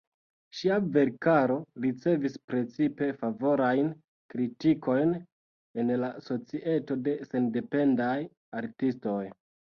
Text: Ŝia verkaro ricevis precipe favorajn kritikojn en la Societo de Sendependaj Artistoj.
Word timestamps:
Ŝia 0.59 0.77
verkaro 0.93 1.57
ricevis 1.83 2.37
precipe 2.53 3.09
favorajn 3.19 3.91
kritikojn 4.35 5.13
en 5.83 5.93
la 6.07 6.11
Societo 6.31 6.99
de 7.11 7.17
Sendependaj 7.31 8.19
Artistoj. 8.65 9.23